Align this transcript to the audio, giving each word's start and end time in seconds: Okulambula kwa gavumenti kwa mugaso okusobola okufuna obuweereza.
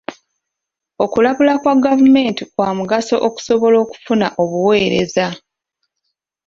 Okulambula 1.03 1.53
kwa 1.61 1.73
gavumenti 1.85 2.43
kwa 2.53 2.67
mugaso 2.77 3.15
okusobola 3.27 3.75
okufuna 3.83 4.27
obuweereza. 4.41 5.25